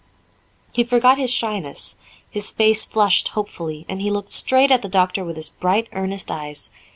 He 0.71 0.83
forgot 0.83 1.19
his 1.19 1.29
shyness; 1.29 1.95
his 2.27 2.49
face 2.49 2.85
flushed 2.85 3.27
hopefully, 3.37 3.85
and 3.87 4.01
he 4.01 4.09
looked 4.09 4.33
straight 4.33 4.71
at 4.71 4.81
the 4.81 4.89
doctor 4.89 5.23
with 5.23 5.35
his 5.35 5.49
bright, 5.49 5.87
earnest 5.93 6.31
eyes. 6.31 6.71